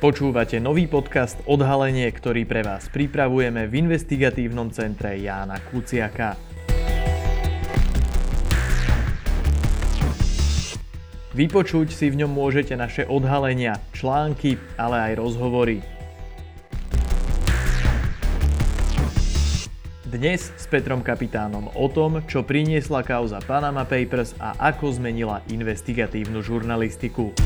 Počúvate 0.00 0.56
nový 0.64 0.88
podcast 0.88 1.44
Odhalenie, 1.44 2.08
ktorý 2.08 2.48
pre 2.48 2.64
vás 2.64 2.88
pripravujeme 2.88 3.68
v 3.68 3.84
investigatívnom 3.84 4.72
centre 4.72 5.12
Jána 5.20 5.60
Kuciaka. 5.60 6.40
Vypočuť 11.36 11.92
si 11.92 12.08
v 12.08 12.24
ňom 12.24 12.32
môžete 12.32 12.80
naše 12.80 13.04
odhalenia, 13.12 13.76
články, 13.92 14.56
ale 14.80 15.12
aj 15.12 15.20
rozhovory. 15.20 15.84
Dnes 20.08 20.48
s 20.48 20.64
Petrom 20.64 21.04
Kapitánom 21.04 21.68
o 21.76 21.86
tom, 21.92 22.24
čo 22.24 22.40
priniesla 22.40 23.04
kauza 23.04 23.36
Panama 23.44 23.84
Papers 23.84 24.32
a 24.40 24.56
ako 24.56 24.96
zmenila 24.96 25.44
investigatívnu 25.52 26.40
žurnalistiku. 26.40 27.36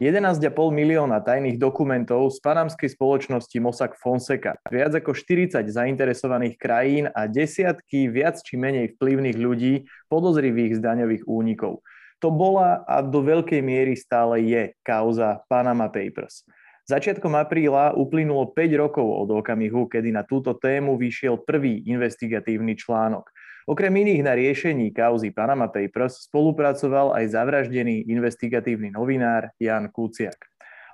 11,5 0.00 0.56
milióna 0.72 1.20
tajných 1.20 1.60
dokumentov 1.60 2.32
z 2.32 2.40
panamskej 2.40 2.96
spoločnosti 2.96 3.52
Mossack 3.60 4.00
Fonseca, 4.00 4.56
viac 4.72 4.96
ako 4.96 5.12
40 5.12 5.60
zainteresovaných 5.60 6.56
krajín 6.56 7.04
a 7.12 7.28
desiatky 7.28 8.08
viac 8.08 8.40
či 8.40 8.56
menej 8.56 8.96
vplyvných 8.96 9.36
ľudí 9.36 9.84
podozrivých 10.08 10.80
z 10.80 10.80
daňových 10.80 11.28
únikov. 11.28 11.84
To 12.24 12.32
bola 12.32 12.80
a 12.88 13.04
do 13.04 13.20
veľkej 13.20 13.60
miery 13.60 13.92
stále 13.92 14.40
je 14.40 14.72
kauza 14.80 15.44
Panama 15.52 15.92
Papers. 15.92 16.48
Začiatkom 16.88 17.36
apríla 17.36 17.92
uplynulo 17.92 18.56
5 18.56 18.80
rokov 18.80 19.04
od 19.04 19.28
okamihu, 19.44 19.84
kedy 19.84 20.16
na 20.16 20.24
túto 20.24 20.56
tému 20.56 20.96
vyšiel 20.96 21.44
prvý 21.44 21.84
investigatívny 21.84 22.72
článok– 22.72 23.28
Okrem 23.68 23.92
iných 23.92 24.24
na 24.24 24.32
riešení 24.32 24.92
kauzy 24.94 25.32
Panama 25.34 25.68
Papers 25.68 26.24
spolupracoval 26.30 27.12
aj 27.16 27.36
zavraždený 27.36 28.08
investigatívny 28.08 28.92
novinár 28.94 29.52
Jan 29.60 29.92
Kuciak. 29.92 30.36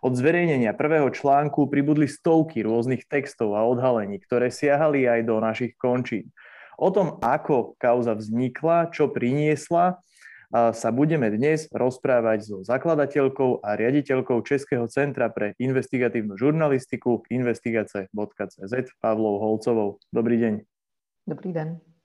Od 0.05 0.13
zverejnenia 0.13 0.77
prvého 0.77 1.11
článku 1.11 1.67
pribudli 1.67 2.07
stovky 2.07 2.63
rôznych 2.63 3.09
textov 3.11 3.59
a 3.59 3.65
odhalení, 3.67 4.21
ktoré 4.23 4.53
siahali 4.53 5.09
aj 5.09 5.21
do 5.25 5.41
našich 5.41 5.75
končín. 5.79 6.31
O 6.77 6.93
tom, 6.93 7.17
ako 7.25 7.75
kauza 7.81 8.13
vznikla, 8.13 8.93
čo 8.93 9.09
priniesla, 9.09 9.99
sa 10.53 10.89
budeme 10.95 11.27
dnes 11.33 11.67
rozprávať 11.75 12.39
so 12.47 12.57
zakladateľkou 12.63 13.67
a 13.67 13.75
riaditeľkou 13.75 14.47
Českého 14.47 14.87
centra 14.87 15.27
pre 15.27 15.59
investigatívnu 15.59 16.39
žurnalistiku 16.39 17.27
investigace.cz 17.27 18.75
Pavlou 19.03 19.43
Holcovou. 19.43 19.99
Dobrý 20.15 20.39
deň. 20.39 20.55
Dobrý 21.27 21.51
den. 21.51 21.96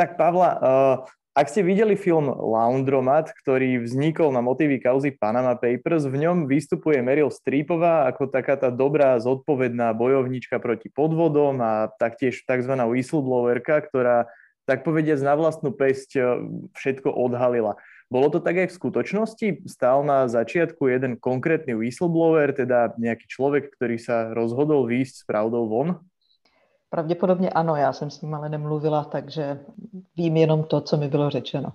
Tak 0.00 0.16
Pavla, 0.16 0.50
uh, 0.56 0.96
ak 1.36 1.52
ste 1.52 1.60
videli 1.60 1.92
film 1.92 2.32
Laundromat, 2.32 3.36
ktorý 3.36 3.84
vznikol 3.84 4.32
na 4.32 4.40
motívy 4.40 4.80
kauzy 4.80 5.12
Panama 5.12 5.52
Papers, 5.60 6.08
v 6.08 6.24
ňom 6.24 6.48
vystupuje 6.48 7.04
Meryl 7.04 7.28
Streepová 7.28 8.08
ako 8.08 8.32
taká 8.32 8.56
tá 8.56 8.72
dobrá, 8.72 9.20
zodpovedná 9.20 9.92
bojovnička 9.92 10.56
proti 10.56 10.88
podvodom 10.88 11.60
a 11.60 11.92
taktiež 12.00 12.40
tzv. 12.48 12.72
whistleblowerka, 12.80 13.76
ktorá 13.92 14.32
tak 14.64 14.88
povediať 14.88 15.20
na 15.20 15.36
vlastnú 15.36 15.68
pesť 15.68 16.10
eh, 16.16 16.24
všetko 16.80 17.12
odhalila. 17.12 17.76
Bolo 18.08 18.32
to 18.32 18.40
tak 18.40 18.56
aj 18.56 18.72
v 18.72 18.78
skutočnosti? 18.80 19.46
Stál 19.68 20.00
na 20.00 20.32
začiatku 20.32 20.88
jeden 20.88 21.20
konkrétny 21.20 21.76
whistleblower, 21.76 22.56
teda 22.56 22.96
nejaký 22.96 23.28
človek, 23.28 23.68
ktorý 23.76 24.00
sa 24.00 24.32
rozhodol 24.32 24.88
výjsť 24.88 25.14
s 25.20 25.24
pravdou 25.28 25.68
von? 25.68 26.00
Pravděpodobně 26.90 27.50
ano, 27.50 27.76
já 27.76 27.92
jsem 27.92 28.10
s 28.10 28.22
ním 28.22 28.34
ale 28.34 28.48
nemluvila, 28.48 29.04
takže 29.04 29.60
vím 30.16 30.36
jenom 30.36 30.62
to, 30.64 30.80
co 30.80 30.96
mi 30.96 31.08
bylo 31.08 31.30
řečeno. 31.30 31.72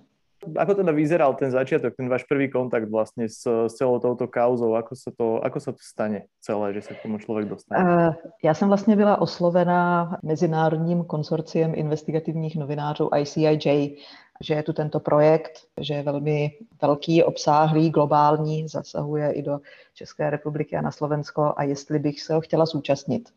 Ako 0.56 0.74
teda 0.78 0.92
vyzeral 0.92 1.34
ten 1.34 1.50
začiatok, 1.50 1.96
ten 1.96 2.06
váš 2.06 2.22
prvý 2.28 2.46
kontakt 2.46 2.86
vlastne 2.86 3.26
s, 3.26 3.42
s 3.42 3.74
celou 3.74 3.98
touto 3.98 4.30
kauzou? 4.30 4.78
Ako 4.78 4.94
sa, 4.94 5.10
to, 5.10 5.42
ako 5.42 5.58
sa 5.58 5.70
to 5.74 5.82
stane 5.82 6.30
celé, 6.38 6.70
že 6.76 6.86
sa 6.86 6.92
k 6.94 7.02
tomu 7.02 7.18
člověk 7.18 7.48
dostane? 7.48 7.82
Uh, 7.82 8.14
já 8.44 8.54
jsem 8.54 8.68
vlastně 8.68 8.96
byla 8.96 9.20
oslovená 9.20 10.16
Mezinárodním 10.22 11.04
konsorciem 11.04 11.72
investigativních 11.74 12.56
novinářů 12.56 13.10
ICIJ, 13.16 13.96
že 14.40 14.54
je 14.54 14.62
tu 14.62 14.72
tento 14.72 15.00
projekt, 15.00 15.58
že 15.80 15.94
je 15.94 16.02
velmi 16.02 16.50
velký, 16.82 17.24
obsáhlý, 17.24 17.90
globální, 17.90 18.68
zasahuje 18.68 19.32
i 19.32 19.42
do 19.42 19.60
České 19.94 20.30
republiky 20.30 20.76
a 20.76 20.80
na 20.80 20.90
Slovensko 20.90 21.54
a 21.56 21.62
jestli 21.62 21.98
bych 21.98 22.22
se 22.22 22.34
ho 22.34 22.40
chtěla 22.40 22.66
zúčastnit 22.66 23.28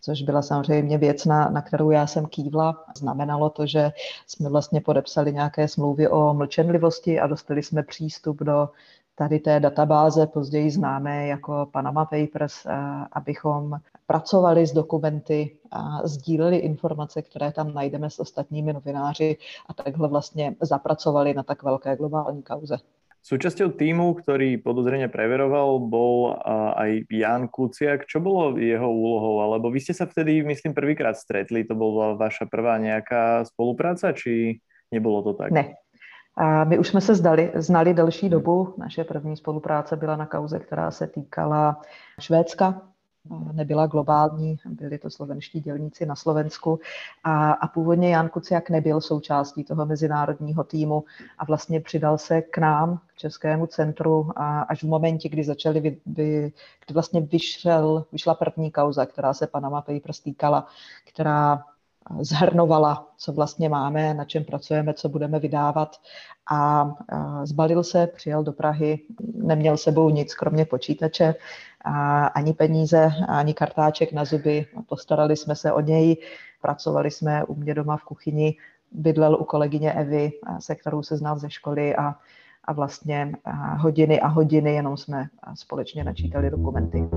což 0.00 0.22
byla 0.22 0.42
samozřejmě 0.42 0.98
věc, 0.98 1.24
na, 1.24 1.50
na 1.50 1.62
kterou 1.62 1.90
já 1.90 2.06
jsem 2.06 2.26
kývla. 2.26 2.84
Znamenalo 2.96 3.50
to, 3.50 3.66
že 3.66 3.92
jsme 4.26 4.48
vlastně 4.48 4.80
podepsali 4.80 5.32
nějaké 5.32 5.68
smlouvy 5.68 6.08
o 6.08 6.34
mlčenlivosti 6.34 7.20
a 7.20 7.26
dostali 7.26 7.62
jsme 7.62 7.82
přístup 7.82 8.38
do 8.42 8.68
tady 9.14 9.38
té 9.38 9.60
databáze, 9.60 10.26
později 10.26 10.70
známé 10.70 11.26
jako 11.26 11.68
Panama 11.72 12.04
Papers, 12.04 12.66
abychom 13.12 13.80
pracovali 14.06 14.66
s 14.66 14.72
dokumenty 14.72 15.56
a 15.70 16.08
sdíleli 16.08 16.56
informace, 16.56 17.22
které 17.22 17.52
tam 17.52 17.74
najdeme 17.74 18.10
s 18.10 18.18
ostatními 18.20 18.72
novináři 18.72 19.36
a 19.68 19.74
takhle 19.74 20.08
vlastně 20.08 20.56
zapracovali 20.60 21.34
na 21.34 21.42
tak 21.42 21.62
velké 21.62 21.96
globální 21.96 22.42
kauze. 22.42 22.76
Súčasťou 23.20 23.76
týmu, 23.76 24.16
ktorý 24.16 24.56
podozrenie 24.64 25.12
preveroval, 25.12 25.76
bol 25.84 26.40
aj 26.76 27.04
Jan 27.12 27.52
Kuciak. 27.52 28.08
Čo 28.08 28.24
bolo 28.24 28.56
jeho 28.56 28.88
úlohou? 28.88 29.44
Alebo 29.44 29.68
vy 29.68 29.80
ste 29.84 29.92
sa 29.92 30.08
vtedy, 30.08 30.40
myslím, 30.40 30.72
prvýkrát 30.72 31.20
stretli. 31.20 31.68
To 31.68 31.76
bola 31.76 32.16
vaša 32.16 32.48
prvá 32.48 32.80
nejaká 32.80 33.44
spolupráca, 33.44 34.16
či 34.16 34.64
nebolo 34.88 35.20
to 35.20 35.32
tak? 35.36 35.52
Ne. 35.52 35.76
A 36.36 36.64
my 36.64 36.78
už 36.78 36.88
jsme 36.88 37.00
se 37.00 37.14
zdali, 37.14 37.52
znali 37.54 37.94
delší 37.94 38.28
dobu. 38.28 38.74
Naše 38.78 39.04
první 39.04 39.36
spolupráce 39.36 39.96
byla 39.96 40.16
na 40.16 40.26
kauze, 40.26 40.58
která 40.58 40.90
se 40.90 41.06
týkala 41.06 41.80
Švédska, 42.20 42.82
nebyla 43.52 43.86
globální, 43.86 44.56
byli 44.66 44.98
to 44.98 45.10
slovenští 45.10 45.60
dělníci 45.60 46.06
na 46.06 46.16
Slovensku. 46.16 46.80
A, 47.24 47.52
a 47.52 47.66
původně 47.66 48.10
Jan 48.10 48.28
Kuciak 48.28 48.70
nebyl 48.70 49.00
součástí 49.00 49.64
toho 49.64 49.86
mezinárodního 49.86 50.64
týmu 50.64 51.04
a 51.38 51.44
vlastně 51.44 51.80
přidal 51.80 52.18
se 52.18 52.42
k 52.42 52.58
nám, 52.58 53.00
k 53.06 53.14
Českému 53.16 53.66
centru 53.66 54.30
a 54.36 54.60
až 54.60 54.82
v 54.82 54.88
momentě, 54.88 55.28
kdy 55.28 55.44
začali, 55.44 55.80
vy, 55.80 56.00
vy, 56.06 56.52
kdy 56.86 56.94
vlastně 56.94 57.20
vyšel, 57.20 58.04
vyšla 58.12 58.34
první 58.34 58.70
kauza, 58.70 59.06
která 59.06 59.34
se 59.34 59.46
Panama 59.46 59.82
Papers 59.82 60.20
týkala, 60.20 60.66
která 61.12 61.64
zhrnovala, 62.20 63.06
co 63.16 63.32
vlastně 63.32 63.68
máme, 63.68 64.14
na 64.14 64.24
čem 64.24 64.44
pracujeme, 64.44 64.94
co 64.94 65.08
budeme 65.08 65.38
vydávat 65.38 65.96
a 66.50 66.90
zbalil 67.44 67.84
se, 67.84 68.06
přijel 68.06 68.42
do 68.42 68.52
Prahy, 68.52 68.98
neměl 69.34 69.76
sebou 69.76 70.10
nic, 70.10 70.34
kromě 70.34 70.64
počítače, 70.64 71.34
ani 72.34 72.52
peníze, 72.52 73.12
ani 73.28 73.54
kartáček 73.54 74.12
na 74.12 74.24
zuby. 74.24 74.66
Postarali 74.88 75.36
jsme 75.36 75.56
se 75.56 75.72
o 75.72 75.80
něj, 75.80 76.16
pracovali 76.62 77.10
jsme 77.10 77.44
u 77.44 77.54
mě 77.54 77.74
doma 77.74 77.96
v 77.96 78.04
kuchyni, 78.04 78.56
bydlel 78.92 79.34
u 79.40 79.44
kolegyně 79.44 79.92
Evy, 79.92 80.32
se 80.58 80.74
kterou 80.74 81.02
se 81.02 81.16
znal 81.16 81.38
ze 81.38 81.50
školy 81.50 81.96
a, 81.96 82.14
a 82.64 82.72
vlastně 82.72 83.32
hodiny 83.78 84.20
a 84.20 84.26
hodiny 84.26 84.74
jenom 84.74 84.96
jsme 84.96 85.26
společně 85.54 86.04
načítali 86.04 86.50
dokumenty. 86.50 87.08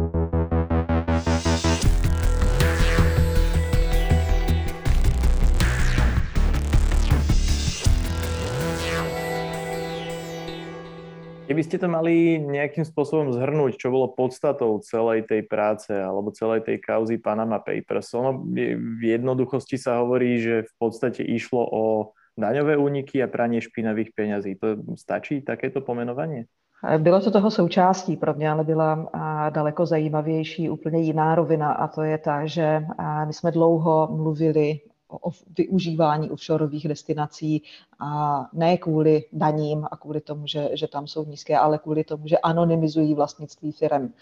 Keby 11.63 11.79
ste 11.79 11.88
to 11.88 11.96
mali 11.96 12.44
nejakým 12.44 12.84
spôsobom 12.84 13.31
zhrnúť, 13.31 13.79
čo 13.79 13.88
bolo 13.88 14.12
podstatou 14.12 14.84
celej 14.84 15.24
tej 15.31 15.47
práce 15.47 15.96
alebo 15.96 16.28
celej 16.35 16.68
tej 16.68 16.84
kauzy 16.84 17.24
Panama 17.24 17.63
Papers, 17.63 18.12
ono 18.12 18.44
v 18.44 19.00
jednoduchosti 19.00 19.79
sa 19.79 20.03
hovorí, 20.03 20.44
že 20.44 20.68
v 20.68 20.73
podstate 20.75 21.23
išlo 21.23 21.63
o 21.63 21.84
daňové 22.35 22.75
úniky 22.75 23.23
a 23.23 23.31
pranie 23.31 23.63
špinavých 23.63 24.12
peňazí. 24.12 24.59
To 24.59 24.76
stačí 24.99 25.40
takéto 25.40 25.79
pomenovanie? 25.79 26.52
Bylo 26.99 27.23
to 27.23 27.32
toho 27.32 27.47
součástí, 27.47 28.20
pro 28.20 28.35
mě 28.35 28.52
ale 28.52 28.64
byla 28.67 29.08
daleko 29.55 29.85
zajímavější 29.85 30.67
úplně 30.70 30.99
jiná 30.99 31.35
rovina 31.35 31.72
a 31.72 31.87
to 31.87 32.03
je 32.03 32.17
ta, 32.17 32.46
že 32.46 32.84
my 33.26 33.34
jsme 33.34 33.52
dlouho 33.52 34.11
mluvili 34.11 34.79
o 35.21 35.31
využívání 35.57 36.29
offshoreových 36.29 36.87
destinací 36.87 37.63
a 37.99 38.41
ne 38.53 38.77
kvůli 38.77 39.25
daním 39.33 39.87
a 39.91 39.97
kvůli 39.97 40.21
tomu, 40.21 40.47
že, 40.47 40.69
že 40.73 40.87
tam 40.87 41.07
jsou 41.07 41.25
nízké, 41.25 41.57
ale 41.57 41.77
kvůli 41.77 42.03
tomu, 42.03 42.27
že 42.27 42.37
anonymizují 42.37 43.13
vlastnictví 43.13 43.71
firm. 43.71 44.13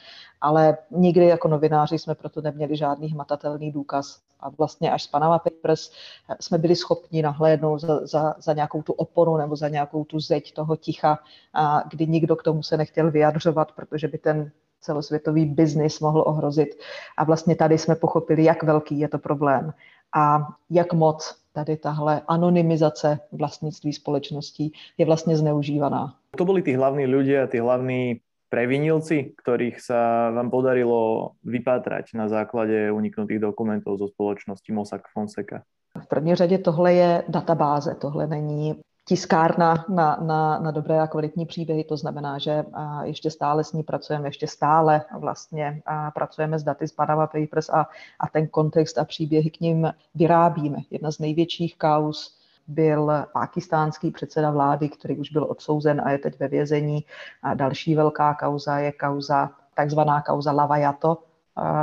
Ale 0.41 0.77
nikdy 0.91 1.25
jako 1.25 1.47
novináři 1.47 1.99
jsme 1.99 2.15
proto 2.15 2.41
neměli 2.41 2.77
žádný 2.77 3.07
hmatatelný 3.07 3.71
důkaz. 3.71 4.19
A 4.39 4.49
vlastně 4.49 4.91
až 4.91 5.03
s 5.03 5.07
Panama 5.07 5.39
Papers 5.39 5.91
jsme 6.39 6.57
byli 6.57 6.75
schopni 6.75 7.21
nahlédnout 7.21 7.81
za, 7.81 8.05
za, 8.07 8.35
za 8.39 8.53
nějakou 8.53 8.81
tu 8.81 8.93
oporu 8.93 9.37
nebo 9.37 9.55
za 9.55 9.69
nějakou 9.69 10.03
tu 10.03 10.19
zeď 10.19 10.53
toho 10.53 10.75
ticha, 10.75 11.19
a 11.53 11.83
kdy 11.89 12.07
nikdo 12.07 12.35
k 12.35 12.43
tomu 12.43 12.63
se 12.63 12.77
nechtěl 12.77 13.11
vyjadřovat, 13.11 13.71
protože 13.71 14.07
by 14.07 14.17
ten 14.17 14.51
celosvětový 14.81 15.45
biznis 15.45 15.99
mohl 15.99 16.23
ohrozit. 16.27 16.69
A 17.17 17.23
vlastně 17.23 17.55
tady 17.55 17.77
jsme 17.77 17.95
pochopili, 17.95 18.43
jak 18.43 18.63
velký 18.63 18.99
je 18.99 19.07
to 19.07 19.19
problém 19.19 19.73
a 20.15 20.47
jak 20.69 20.93
moc 20.93 21.35
tady 21.53 21.77
tahle 21.77 22.21
anonymizace 22.27 23.19
vlastnictví 23.31 23.93
společností 23.93 24.73
je 24.97 25.05
vlastně 25.05 25.37
zneužívaná. 25.37 26.15
To 26.37 26.45
byli 26.45 26.61
tí 26.61 26.73
hlavní 26.75 27.05
ľudia, 27.07 27.47
tí 27.47 27.59
hlavní 27.59 28.23
previnilci, 28.51 29.35
ktorých 29.39 29.79
sa 29.79 30.31
vám 30.31 30.51
podarilo 30.51 31.31
vypátrať 31.43 32.15
na 32.19 32.27
základe 32.27 32.91
uniknutých 32.91 33.39
dokumentov 33.39 33.99
zo 33.99 34.07
spoločnosti 34.11 34.71
Mossack 34.75 35.07
Fonseca? 35.07 35.63
V 35.95 36.07
první 36.07 36.35
řadě 36.35 36.57
tohle 36.57 36.93
je 36.93 37.23
databáze, 37.27 37.95
tohle 37.95 38.27
není 38.27 38.75
tiskárna 39.05 39.85
na, 39.89 40.17
na, 40.21 40.59
na 40.59 40.71
dobré 40.71 41.01
a 41.01 41.07
kvalitní 41.07 41.45
příběhy. 41.45 41.83
To 41.83 41.97
znamená, 41.97 42.37
že 42.37 42.65
ještě 43.03 43.31
stále 43.31 43.63
s 43.63 43.73
ní 43.73 43.83
pracujeme, 43.83 44.27
ještě 44.27 44.47
stále 44.47 45.01
vlastně 45.19 45.81
pracujeme 46.13 46.59
s 46.59 46.63
daty 46.63 46.87
z 46.87 46.91
Panama 46.91 47.27
Papers 47.27 47.69
a, 47.69 47.87
a 48.19 48.27
ten 48.27 48.47
kontext 48.47 48.97
a 48.97 49.05
příběhy 49.05 49.49
k 49.49 49.59
ním 49.59 49.93
vyrábíme. 50.15 50.77
Jedna 50.89 51.11
z 51.11 51.19
největších 51.19 51.77
kaus 51.77 52.37
byl 52.67 53.11
pakistánský 53.33 54.11
předseda 54.11 54.51
vlády, 54.51 54.89
který 54.89 55.17
už 55.17 55.31
byl 55.31 55.43
odsouzen 55.49 56.01
a 56.05 56.11
je 56.11 56.17
teď 56.17 56.39
ve 56.39 56.47
vězení. 56.47 57.05
A 57.43 57.53
další 57.53 57.95
velká 57.95 58.33
kauza 58.33 58.77
je 58.77 58.91
kauza, 58.91 59.49
takzvaná 59.73 60.21
kauza 60.21 60.51
Lavajato, 60.51 61.17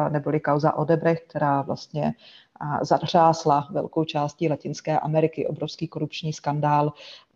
neboli 0.08 0.40
kauza 0.40 0.72
Odebrecht, 0.74 1.28
která 1.28 1.62
vlastně 1.62 2.14
zatřásla 2.82 3.68
velkou 3.70 4.04
částí 4.04 4.48
Latinské 4.48 5.00
Ameriky, 5.00 5.46
obrovský 5.46 5.88
korupční 5.88 6.32
skandál. 6.32 6.92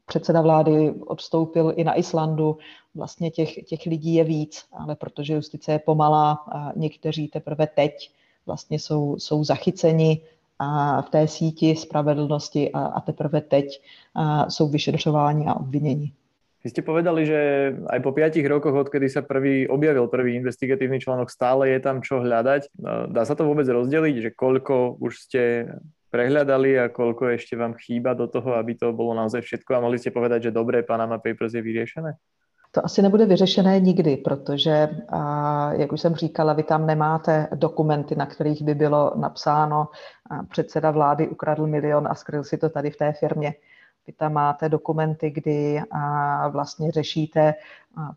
Předseda 0.06 0.40
vlády 0.40 0.92
odstoupil 1.06 1.72
i 1.76 1.84
na 1.84 1.98
Islandu, 1.98 2.58
vlastně 2.94 3.30
těch, 3.30 3.64
těch 3.64 3.86
lidí 3.86 4.14
je 4.14 4.24
víc, 4.24 4.64
ale 4.72 4.96
protože 4.96 5.34
justice 5.34 5.72
je 5.72 5.78
pomalá, 5.78 6.32
a 6.32 6.72
někteří 6.76 7.28
teprve 7.28 7.66
teď 7.66 8.10
vlastně 8.46 8.78
jsou, 8.78 9.16
jsou 9.18 9.44
zachyceni 9.44 10.20
a 10.58 11.02
v 11.02 11.10
té 11.10 11.28
síti 11.28 11.76
spravedlnosti 11.76 12.72
a, 12.72 12.80
a 12.80 13.00
teprve 13.00 13.40
teď 13.40 13.82
a 14.14 14.50
jsou 14.50 14.68
vyšetřováni 14.68 15.46
a 15.46 15.54
obviněni. 15.54 16.12
Vy 16.62 16.70
ste 16.70 16.86
povedali, 16.86 17.26
že 17.26 17.74
aj 17.90 18.00
po 18.06 18.14
5 18.14 18.38
rokoch, 18.46 18.86
odkedy 18.86 19.10
sa 19.10 19.26
prvý 19.26 19.66
objavil 19.66 20.06
prvý 20.06 20.38
investigatívny 20.38 21.02
článok, 21.02 21.26
stále 21.26 21.74
je 21.74 21.82
tam 21.82 21.98
čo 21.98 22.22
hľadať. 22.22 22.70
Dá 23.10 23.22
sa 23.26 23.34
to 23.34 23.50
vôbec 23.50 23.66
rozdeliť, 23.66 24.16
že 24.22 24.30
koľko 24.30 25.02
už 25.02 25.12
ste 25.26 25.66
prehľadali 26.14 26.78
a 26.78 26.92
koľko 26.92 27.34
ešte 27.34 27.58
vám 27.58 27.74
chýba 27.74 28.14
do 28.14 28.30
toho, 28.30 28.54
aby 28.54 28.78
to 28.78 28.94
bolo 28.94 29.10
naozaj 29.10 29.42
všetko 29.42 29.74
a 29.74 29.82
mohli 29.82 29.98
ste 29.98 30.14
povedať, 30.14 30.48
že 30.48 30.50
dobré, 30.54 30.86
Panama 30.86 31.18
Papers 31.18 31.56
je 31.56 31.62
vyriešené? 31.64 32.14
To 32.74 32.84
asi 32.84 33.02
nebude 33.02 33.26
vyřešené 33.26 33.80
nikdy, 33.80 34.16
protože, 34.16 34.88
jak 35.72 35.92
už 35.92 36.00
jsem 36.00 36.14
říkala, 36.14 36.52
vy 36.52 36.62
tam 36.62 36.86
nemáte 36.86 37.48
dokumenty, 37.54 38.14
na 38.16 38.26
kterých 38.26 38.62
by 38.62 38.74
bylo 38.74 39.12
napsáno, 39.16 39.88
předseda 40.50 40.90
vlády 40.90 41.28
ukradl 41.28 41.66
milion 41.66 42.08
a 42.08 42.14
skryl 42.14 42.44
si 42.44 42.58
to 42.58 42.70
tady 42.70 42.90
v 42.90 42.96
té 42.96 43.12
firmě. 43.12 43.54
Vy 44.06 44.12
tam 44.12 44.32
máte 44.32 44.68
dokumenty, 44.68 45.30
kdy 45.30 45.80
vlastně 46.50 46.90
řešíte, 46.90 47.54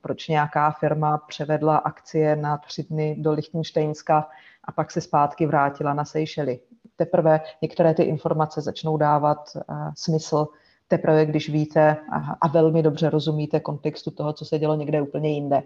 proč 0.01 0.27
nějaká 0.27 0.71
firma 0.71 1.17
převedla 1.17 1.77
akcie 1.77 2.35
na 2.35 2.57
tři 2.57 2.83
dny 2.83 3.15
do 3.19 3.31
Lichtensteinska 3.31 4.29
a 4.63 4.71
pak 4.71 4.91
se 4.91 5.01
zpátky 5.01 5.45
vrátila 5.45 5.93
na 5.93 6.05
Seychely. 6.05 6.59
Teprve 6.95 7.41
některé 7.61 7.93
ty 7.93 8.03
informace 8.03 8.61
začnou 8.61 8.97
dávat 8.97 9.57
smysl, 9.95 10.47
teprve 10.87 11.25
když 11.25 11.49
víte 11.49 11.97
a 12.41 12.47
velmi 12.47 12.83
dobře 12.83 13.09
rozumíte 13.09 13.59
kontextu 13.59 14.11
toho, 14.11 14.33
co 14.33 14.45
se 14.45 14.59
dělo 14.59 14.75
někde 14.75 15.01
úplně 15.01 15.29
jinde. 15.29 15.63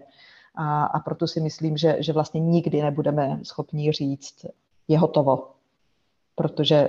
A, 0.54 0.84
a 0.84 1.00
proto 1.00 1.26
si 1.26 1.40
myslím, 1.40 1.76
že, 1.76 1.96
že 1.98 2.12
vlastně 2.12 2.40
nikdy 2.40 2.82
nebudeme 2.82 3.40
schopni 3.42 3.92
říct, 3.92 4.46
je 4.88 4.98
hotovo. 4.98 5.50
Protože 6.34 6.88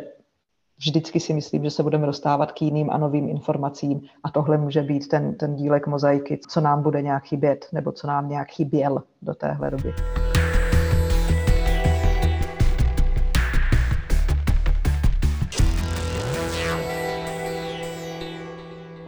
vždycky 0.81 1.19
si 1.19 1.33
myslím, 1.33 1.63
že 1.63 1.71
se 1.71 1.83
budeme 1.83 2.05
dostávat 2.05 2.51
k 2.51 2.61
jiným 2.61 2.89
a 2.89 2.97
novým 2.97 3.29
informacím 3.29 4.01
a 4.23 4.31
tohle 4.31 4.57
může 4.57 4.81
být 4.81 5.07
ten, 5.07 5.35
ten 5.35 5.55
dílek 5.55 5.87
mozaiky, 5.87 6.39
co 6.49 6.61
nám 6.61 6.83
bude 6.83 7.01
nějak 7.01 7.23
chybět 7.23 7.65
nebo 7.71 7.91
co 7.91 8.07
nám 8.07 8.29
nějak 8.29 8.51
chyběl 8.51 9.03
do 9.21 9.33
téhle 9.33 9.71
doby. 9.71 9.93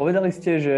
Povedali 0.03 0.35
ste, 0.35 0.59
že 0.59 0.77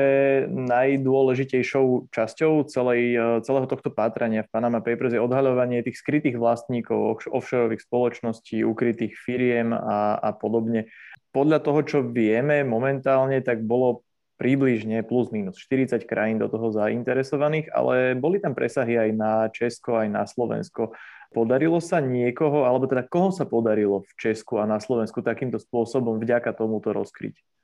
najdôležitejšou 0.53 2.13
časťou 2.13 2.69
celej, 2.69 3.01
eh, 3.17 3.41
celého 3.41 3.65
tohto 3.65 3.89
pátrania 3.89 4.45
v 4.45 4.53
Panama 4.53 4.85
Papers 4.85 5.17
je 5.17 5.25
odhaľovanie 5.25 5.81
tých 5.81 5.97
skrytých 5.97 6.37
vlastníkov 6.37 7.25
offshoreových 7.33 7.81
spoločností, 7.89 8.61
ukrytých 8.61 9.17
firiem 9.17 9.73
a, 9.73 10.21
a 10.21 10.29
podobne. 10.29 10.93
Podľa 11.33 11.57
toho, 11.57 11.81
čo 11.81 11.99
vieme 12.05 12.61
momentálne, 12.61 13.41
tak 13.41 13.65
bolo 13.65 14.05
približne 14.37 15.01
plus 15.01 15.33
minus 15.33 15.57
40 15.57 16.05
krajín 16.05 16.37
do 16.37 16.45
toho 16.45 16.69
zainteresovaných, 16.69 17.73
ale 17.73 18.13
boli 18.13 18.37
tam 18.37 18.53
presahy 18.53 18.93
aj 18.93 19.09
na 19.09 19.49
Česko, 19.49 20.05
aj 20.05 20.05
na 20.05 20.29
Slovensko. 20.29 20.93
Podarilo 21.33 21.81
sa 21.81 21.97
niekoho, 21.97 22.69
alebo 22.69 22.85
teda 22.85 23.01
koho 23.01 23.33
sa 23.33 23.49
podarilo 23.49 24.05
v 24.05 24.11
Česku 24.21 24.61
a 24.61 24.69
na 24.69 24.77
Slovensku 24.77 25.25
takýmto 25.25 25.57
spôsobom 25.57 26.21
vďaka 26.21 26.53
tomuto 26.53 26.93
rozkryť? 26.93 27.54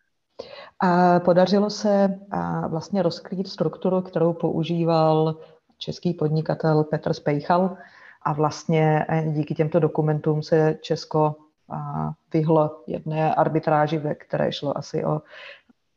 A 0.81 1.19
podařilo 1.19 1.69
se 1.69 2.19
vlastně 2.67 3.01
rozkrýt 3.01 3.47
strukturu, 3.47 4.01
kterou 4.01 4.33
používal 4.33 5.35
český 5.77 6.13
podnikatel 6.13 6.83
Petr 6.83 7.13
Spejchal 7.13 7.77
a 8.21 8.33
vlastně 8.33 9.05
e, 9.09 9.31
díky 9.31 9.55
těmto 9.55 9.79
dokumentům 9.79 10.43
se 10.43 10.77
Česko 10.81 11.35
vyhlo 12.33 12.83
jedné 12.87 13.35
arbitráži, 13.35 13.97
ve 13.97 14.15
které 14.15 14.51
šlo 14.51 14.77
asi 14.77 15.05
o 15.05 15.21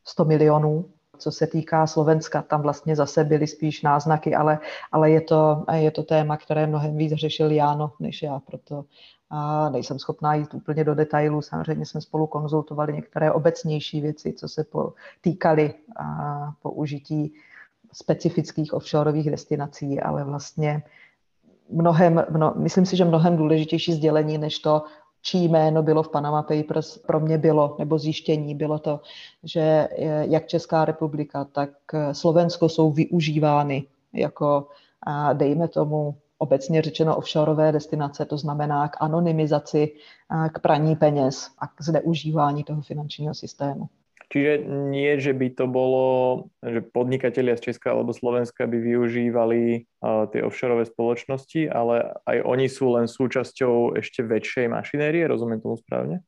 100 0.03 0.25
milionů. 0.25 0.85
Co 1.17 1.31
se 1.31 1.47
týká 1.47 1.87
Slovenska, 1.87 2.41
tam 2.41 2.61
vlastně 2.61 2.95
zase 2.95 3.23
byly 3.23 3.47
spíš 3.47 3.81
náznaky, 3.81 4.35
ale, 4.35 4.59
ale 4.91 5.11
je, 5.11 5.21
to, 5.21 5.65
je 5.73 5.91
to 5.91 6.03
téma, 6.03 6.37
které 6.37 6.67
mnohem 6.67 6.97
víc 6.97 7.13
řešil 7.13 7.51
Jáno 7.51 7.91
než 7.99 8.23
já, 8.23 8.39
proto 8.39 8.85
a 9.29 9.69
nejsem 9.69 9.99
schopná 9.99 10.33
jít 10.33 10.53
úplně 10.53 10.83
do 10.83 10.95
detailů. 10.95 11.41
Samozřejmě 11.41 11.85
jsme 11.85 12.01
spolu 12.01 12.27
konzultovali 12.27 12.93
některé 12.93 13.31
obecnější 13.31 14.01
věci, 14.01 14.33
co 14.33 14.47
se 14.47 14.65
týkaly 15.21 15.73
použití 16.61 17.33
specifických 17.93 18.73
offshoreových 18.73 19.31
destinací, 19.31 19.99
ale 20.01 20.23
vlastně 20.23 20.83
mnohem, 21.69 22.25
mno, 22.29 22.53
myslím 22.55 22.85
si, 22.85 22.97
že 22.97 23.05
mnohem 23.05 23.37
důležitější 23.37 23.93
sdělení, 23.93 24.37
než 24.37 24.59
to, 24.59 24.83
čí 25.21 25.47
jméno 25.47 25.83
bylo 25.83 26.03
v 26.03 26.11
Panama 26.11 26.43
Papers, 26.43 26.97
pro 26.97 27.19
mě 27.19 27.37
bylo, 27.37 27.75
nebo 27.79 27.99
zjištění 27.99 28.55
bylo 28.55 28.79
to, 28.79 29.01
že 29.43 29.89
jak 30.21 30.47
Česká 30.47 30.85
republika, 30.85 31.45
tak 31.45 31.69
Slovensko 32.11 32.69
jsou 32.69 32.91
využívány 32.91 33.83
jako, 34.13 34.67
dejme 35.33 35.67
tomu, 35.67 36.15
obecně 36.37 36.81
řečeno 36.81 37.17
offshoreové 37.17 37.71
destinace, 37.71 38.25
to 38.25 38.37
znamená 38.37 38.87
k 38.87 39.01
anonymizaci, 39.01 39.91
k 40.53 40.59
praní 40.59 40.95
peněz 40.95 41.49
a 41.59 41.67
k 41.67 41.81
zneužívání 41.81 42.63
toho 42.63 42.81
finančního 42.81 43.33
systému. 43.33 43.85
Čiže 44.29 44.65
nie, 44.89 45.21
že 45.21 45.33
by 45.37 45.49
to 45.53 45.69
bolo, 45.69 46.05
že 46.65 46.81
podnikatelia 46.81 47.55
z 47.55 47.71
Česka 47.71 47.93
alebo 47.93 48.09
Slovenska 48.09 48.65
by 48.67 48.77
využívali 48.81 49.85
uh, 49.85 50.25
tie 50.33 50.41
offshoreové 50.41 50.89
spoločnosti, 50.89 51.69
ale 51.69 52.09
aj 52.25 52.37
oni 52.41 52.65
sú 52.65 52.89
len 52.97 53.05
súčasťou 53.05 53.93
ešte 54.01 54.25
väčšej 54.25 54.65
mašinérie, 54.67 55.29
rozumiem 55.29 55.61
tomu 55.61 55.77
správně? 55.77 56.19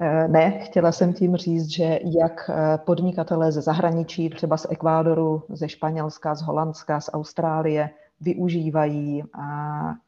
E, 0.00 0.28
ne, 0.28 0.50
chtěla 0.50 0.92
jsem 0.92 1.12
tím 1.12 1.36
říct, 1.36 1.68
že 1.70 1.98
jak 2.20 2.50
e, 2.50 2.78
podnikatelé 2.78 3.52
ze 3.52 3.62
zahraničí, 3.62 4.30
třeba 4.30 4.56
z 4.56 4.66
Ekvádoru, 4.70 5.42
ze 5.48 5.68
Španělska, 5.68 6.34
z 6.34 6.42
Holandska, 6.42 7.00
z 7.00 7.10
Austrálie, 7.12 7.90
využívají 8.20 9.22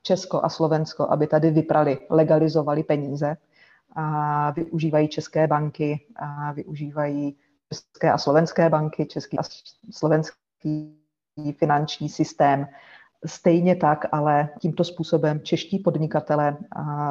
Česko 0.03 0.45
a 0.45 0.49
Slovensko, 0.49 1.11
aby 1.11 1.27
tady 1.27 1.51
vyprali, 1.51 1.99
legalizovali 2.11 2.83
peníze. 2.83 3.37
A 3.93 4.51
využívají 4.51 5.09
české 5.09 5.47
banky, 5.47 6.07
a 6.17 6.53
využívají 6.53 7.37
české 7.69 8.13
a 8.13 8.19
slovenské 8.19 8.71
banky, 8.71 9.07
český 9.07 9.39
a 9.39 9.43
slovenský 9.91 10.99
finanční 11.59 12.09
systém. 12.09 12.67
Stejně 13.27 13.77
tak, 13.77 14.05
ale 14.13 14.49
tímto 14.59 14.85
způsobem 14.85 15.41
čeští 15.41 15.79
podnikatele 15.79 16.57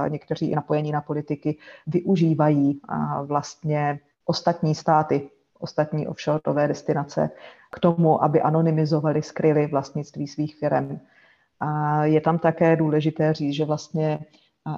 někteří 0.07 0.51
i 0.51 0.55
napojení 0.55 0.91
na 0.91 1.01
politiky 1.01 1.57
využívají 1.87 2.81
vlastně 3.25 3.99
ostatní 4.25 4.75
státy, 4.75 5.29
ostatní 5.59 6.07
offshoreové 6.07 6.67
destinace 6.67 7.29
k 7.71 7.79
tomu, 7.79 8.23
aby 8.23 8.41
anonymizovali, 8.41 9.21
skryli 9.21 9.67
vlastnictví 9.67 10.27
svých 10.27 10.55
firm. 10.55 10.99
A 11.59 12.05
je 12.05 12.21
tam 12.21 12.39
také 12.39 12.75
důležité 12.75 13.33
říct, 13.33 13.53
že 13.53 13.65
vlastně 13.65 14.19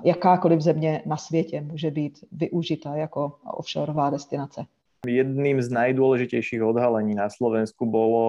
jakákoliv 0.03 0.62
země 0.62 1.01
na 1.05 1.17
světě 1.17 1.62
může 1.62 1.91
být 1.91 2.19
využita 2.31 2.95
jako 2.95 3.36
offshoreová 3.43 4.09
destinace. 4.09 4.65
Jedným 5.07 5.63
z 5.63 5.71
najdôležitejších 5.71 6.59
odhalení 6.59 7.15
na 7.15 7.31
Slovensku 7.31 7.88
bolo, 7.88 8.27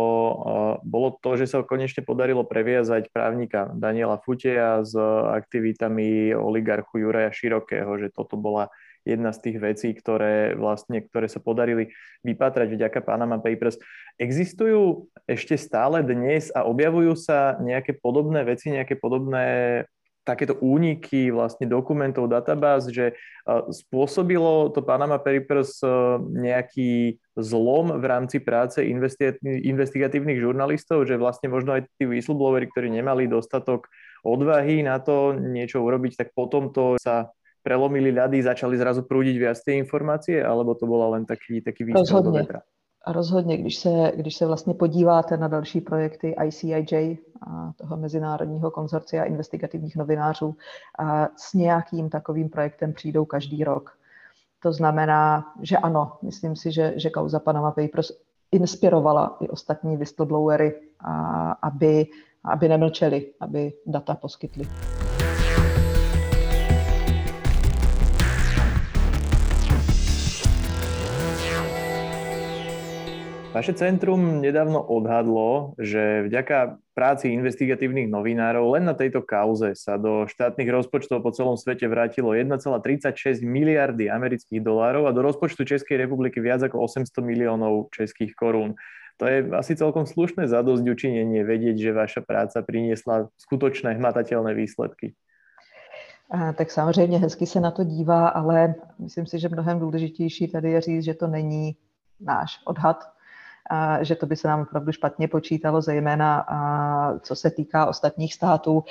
bolo 0.87 1.19
to, 1.19 1.35
že 1.35 1.51
sa 1.51 1.67
konečne 1.67 2.07
podarilo 2.07 2.47
previazať 2.47 3.11
právnika 3.11 3.75
Daniela 3.75 4.23
Futeja 4.23 4.79
s 4.87 4.95
aktivitami 5.35 6.31
oligarchu 6.31 7.03
Juraja 7.03 7.35
Širokého, 7.35 7.91
že 7.99 8.15
toto 8.15 8.39
bola 8.39 8.71
jedna 9.05 9.33
z 9.33 9.39
tých 9.49 9.57
vecí, 9.61 9.89
ktoré 9.97 10.53
vlastne, 10.57 11.05
ktoré 11.05 11.27
sa 11.29 11.41
podarili 11.41 11.93
vypatrať 12.25 12.77
vďaka 12.77 13.01
Panama 13.01 13.41
Papers. 13.41 13.81
Existujú 14.21 15.09
ešte 15.25 15.57
stále 15.57 16.05
dnes 16.05 16.53
a 16.53 16.69
objavujú 16.69 17.17
sa 17.17 17.57
nejaké 17.61 17.97
podobné 17.97 18.45
veci, 18.45 18.69
nejaké 18.73 19.01
podobné 19.01 19.89
takéto 20.21 20.53
úniky 20.61 21.33
vlastne 21.33 21.65
dokumentov, 21.65 22.29
databáz, 22.29 22.93
že 22.93 23.17
spôsobilo 23.73 24.69
to 24.69 24.85
Panama 24.85 25.17
Papers 25.17 25.81
nejaký 26.21 27.17
zlom 27.41 27.97
v 27.97 28.05
rámci 28.05 28.37
práce 28.45 28.85
investigatívnych 29.65 30.39
žurnalistov, 30.39 31.09
že 31.09 31.17
vlastne 31.17 31.49
možno 31.49 31.73
aj 31.73 31.89
tí 31.97 32.05
whistleblowery, 32.05 32.69
ktorí 32.69 32.93
nemali 32.93 33.33
dostatok 33.33 33.89
odvahy 34.21 34.85
na 34.85 35.01
to 35.01 35.33
niečo 35.33 35.81
urobiť, 35.81 36.21
tak 36.21 36.29
potom 36.37 36.69
to 36.69 37.01
sa 37.01 37.33
prelomili 37.63 38.13
ľady, 38.13 38.43
začali 38.43 38.77
zrazu 38.77 39.03
prúdiť 39.03 39.37
viac 39.39 39.59
tie 39.61 39.77
informácie, 39.77 40.41
alebo 40.41 40.75
to 40.75 40.87
bola 40.87 41.17
len 41.17 41.29
taký, 41.29 41.61
taký 41.61 41.85
výstrel 41.85 42.23
do 42.23 42.33
vetra? 42.33 42.61
A 43.05 43.13
rozhodně, 43.13 43.57
když 43.57 43.77
se, 43.77 44.13
když 44.17 44.37
se 44.37 44.47
vlastně 44.47 44.75
podíváte 44.75 45.37
na 45.37 45.49
další 45.49 45.81
projekty 45.81 46.35
ICIJ, 46.45 47.19
a 47.47 47.73
toho 47.77 47.97
Mezinárodního 47.97 48.71
konzorcia 48.71 49.25
investigativních 49.25 49.97
novinářů, 49.97 50.57
a 50.99 51.29
s 51.37 51.55
nějakým 51.55 52.11
takovým 52.11 52.49
projektem 52.49 52.93
přijdou 52.93 53.25
každý 53.25 53.65
rok. 53.65 53.91
To 54.63 54.73
znamená, 54.73 55.53
že 55.63 55.77
ano, 55.77 56.13
myslím 56.23 56.57
si, 56.57 56.73
že, 56.73 56.93
že 56.97 57.11
kauza 57.11 57.39
Panama 57.39 57.71
Papers 57.71 58.13
inspirovala 58.53 59.37
i 59.41 59.49
ostatní 59.49 59.97
whistleblowery, 59.97 60.75
a, 61.01 61.53
aby, 61.53 62.07
aby 62.45 62.69
nemlčeli, 62.69 63.33
aby 63.41 63.73
data 63.87 64.15
poskytli. 64.15 64.65
Vaše 73.51 73.75
centrum 73.75 74.39
nedávno 74.39 74.79
odhadlo, 74.79 75.75
že 75.75 76.23
vďaka 76.31 76.79
práci 76.95 77.35
investigatívnych 77.35 78.07
novinárov 78.07 78.79
len 78.79 78.87
na 78.87 78.95
tejto 78.95 79.27
kauze 79.27 79.75
sa 79.75 79.99
do 79.99 80.31
štátnych 80.31 80.71
rozpočtov 80.71 81.19
po 81.19 81.35
celom 81.35 81.59
svete 81.59 81.91
vrátilo 81.91 82.31
1,36 82.31 83.43
miliardy 83.43 84.07
amerických 84.07 84.63
dolárov 84.63 85.11
a 85.11 85.15
do 85.17 85.27
rozpočtu 85.27 85.67
Českej 85.67 85.99
republiky 85.99 86.39
viac 86.39 86.63
ako 86.63 86.79
800 86.79 87.11
miliónov 87.27 87.91
českých 87.91 88.39
korún. 88.39 88.79
To 89.19 89.27
je 89.27 89.43
asi 89.51 89.75
celkom 89.75 90.07
slušné 90.07 90.47
zadosť 90.47 90.87
učinenie 90.87 91.43
vedieť, 91.43 91.91
že 91.91 91.91
vaša 91.91 92.23
práca 92.23 92.63
priniesla 92.63 93.35
skutočné 93.35 93.99
hmatateľné 93.99 94.55
výsledky. 94.55 95.19
Tak 96.31 96.71
samozřejmě 96.71 97.19
hezky 97.19 97.47
se 97.47 97.61
na 97.61 97.71
to 97.71 97.85
dívá, 97.85 98.29
ale 98.29 98.75
myslím 98.99 99.27
si, 99.27 99.39
že 99.39 99.49
mnohem 99.49 99.79
důležitější 99.79 100.49
tady 100.49 100.71
je 100.71 100.81
říct, 100.81 101.05
že 101.05 101.15
to 101.15 101.27
není 101.27 101.77
náš 102.21 102.63
odhad, 102.65 102.97
že 104.01 104.15
to 104.15 104.27
by 104.27 104.37
se 104.37 104.49
nám 104.49 104.61
opravdu 104.61 104.93
špatně 104.93 105.29
počítalo, 105.29 105.83
zejména 105.83 106.47
co 107.23 107.37
se 107.37 107.51
týká 107.51 107.87
ostatních 107.87 108.35
států. 108.35 108.85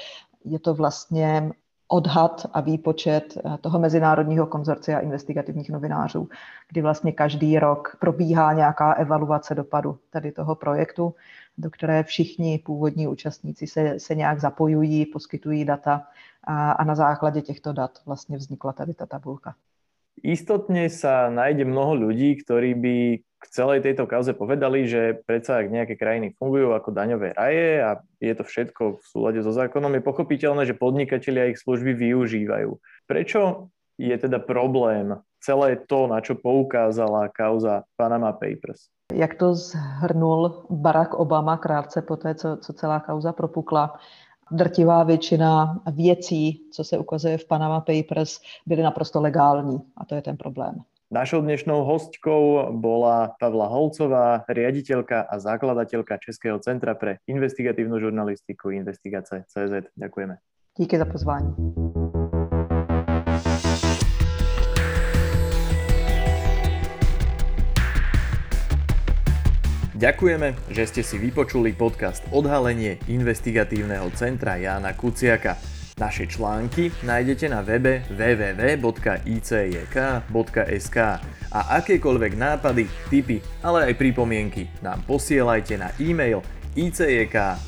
Je 0.45 0.59
to 0.59 0.74
vlastně 0.74 1.51
odhad 1.88 2.45
a 2.53 2.62
výpočet 2.62 3.38
toho 3.62 3.79
Mezinárodního 3.79 4.48
konzorcia 4.48 5.00
investigativních 5.00 5.69
novinářů, 5.69 6.29
kdy 6.69 6.81
vlastně 6.81 7.12
každý 7.12 7.59
rok 7.59 7.98
probíhá 8.00 8.53
nějaká 8.53 8.93
evaluace 8.93 9.55
dopadu 9.55 9.98
tady 10.09 10.31
toho 10.31 10.55
projektu, 10.55 11.15
do 11.57 11.69
které 11.69 12.03
všichni 12.03 12.59
původní 12.65 13.07
účastníci 13.07 13.67
se, 13.67 14.00
se 14.00 14.15
nějak 14.15 14.39
zapojují, 14.39 15.05
poskytují 15.05 15.65
data 15.65 16.07
a, 16.43 16.71
a 16.71 16.83
na 16.83 16.95
základě 16.95 17.41
těchto 17.41 17.74
dat 17.74 17.91
vlastně 18.05 18.38
vznikla 18.38 18.74
tady 18.74 18.93
ta 18.93 19.05
tabulka. 19.05 19.55
Istotne 20.19 20.91
sa 20.91 21.31
nájde 21.31 21.63
mnoho 21.63 21.95
ľudí, 21.95 22.36
ktorí 22.43 22.75
by 22.75 22.95
k 23.39 23.46
celej 23.48 23.88
tejto 23.88 24.03
kauze 24.03 24.36
povedali, 24.36 24.84
že 24.84 25.24
predsa 25.24 25.63
ak 25.63 25.72
nejaké 25.72 25.96
krajiny 25.96 26.36
fungujú 26.36 26.75
ako 26.75 26.91
daňové 26.91 27.31
raje 27.39 27.79
a 27.79 28.03
je 28.19 28.34
to 28.36 28.43
všetko 28.43 29.00
v 29.00 29.03
súlade 29.08 29.39
so 29.39 29.55
zákonom, 29.55 29.96
je 29.96 30.03
pochopiteľné, 30.03 30.67
že 30.67 30.75
podnikatelia 30.75 31.48
ich 31.48 31.63
služby 31.63 31.96
využívajú. 31.96 32.75
Prečo 33.08 33.72
je 33.96 34.15
teda 34.15 34.43
problém 34.43 35.15
celé 35.39 35.79
to, 35.88 36.08
na 36.08 36.19
čo 36.19 36.36
poukázala 36.36 37.31
kauza 37.31 37.88
Panama 37.96 38.36
Papers? 38.36 38.91
Jak 39.13 39.36
to 39.36 39.55
zhrnul 39.55 40.67
Barack 40.69 41.13
Obama 41.13 41.58
krátce 41.58 42.01
po 42.01 42.17
té, 42.17 42.36
co, 42.36 42.58
co 42.58 42.74
celá 42.74 43.00
kauza 43.00 43.34
propukla, 43.34 44.00
drtivá 44.51 45.03
většina 45.03 45.81
věcí, 45.91 46.62
co 46.72 46.84
se 46.84 46.98
ukazuje 46.98 47.38
v 47.38 47.48
Panama 47.48 47.79
Papers, 47.79 48.39
byly 48.65 48.84
naprosto 48.84 49.22
legální. 49.22 49.81
A 49.98 50.05
to 50.05 50.15
je 50.15 50.22
ten 50.22 50.38
problém. 50.38 50.75
Našou 51.09 51.41
dnešnou 51.41 51.89
hostkou 51.89 52.69
bola 52.69 53.33
Pavla 53.41 53.65
Holcová, 53.65 54.45
riaditeľka 54.45 55.25
a 55.25 55.41
zakladateľka 55.41 56.21
Českého 56.21 56.61
centra 56.61 56.93
pre 56.93 57.17
investigatívnu 57.25 57.97
žurnalistiku 57.97 58.69
Investigace 58.69 59.41
CZ. 59.49 59.89
Ďakujeme. 59.97 60.37
Díky 60.77 61.01
za 61.01 61.09
pozvání. 61.09 61.49
Ďakujeme, 69.97 70.53
že 70.69 70.83
ste 70.93 71.01
si 71.01 71.17
vypočuli 71.17 71.73
podcast 71.73 72.21
Odhalenie 72.29 73.01
investigatívneho 73.09 74.13
centra 74.13 74.61
Jána 74.61 74.93
Kuciaka. 74.93 75.78
Naše 75.99 76.31
články 76.31 76.95
nájdete 77.03 77.51
na 77.51 77.59
webe 77.59 78.07
www.icjk.sk 78.07 78.87
a 81.51 81.59
akékoľvek 81.75 82.39
nápady, 82.39 82.87
tipy, 83.11 83.43
ale 83.59 83.91
aj 83.91 83.99
pripomienky 83.99 84.71
nám 84.79 85.03
posielajte 85.03 85.75
na 85.75 85.91
e-mail 85.99 86.39
icjk.icjk.sk. 86.79 87.63